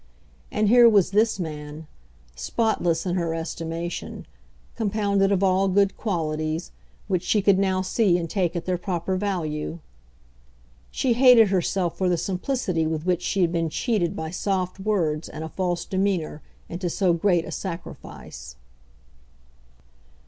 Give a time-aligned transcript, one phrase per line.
[0.51, 1.85] And here was this man,
[2.35, 4.25] spotless in her estimation,
[4.75, 6.71] compounded of all good qualities,
[7.07, 9.77] which she could now see and take at their proper value.
[10.89, 15.29] She hated herself for the simplicity with which she had been cheated by soft words
[15.29, 18.55] and a false demeanour into so great a sacrifice.